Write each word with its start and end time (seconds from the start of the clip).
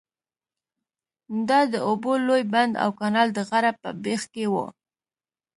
دا 1.49 1.59
د 1.73 1.75
اوبو 1.87 2.11
لوی 2.27 2.43
بند 2.53 2.73
او 2.83 2.89
کانال 2.99 3.27
د 3.33 3.39
غره 3.49 3.71
په 3.81 3.89
بیخ 4.03 4.21
کې 4.33 4.45
وو. 4.53 4.65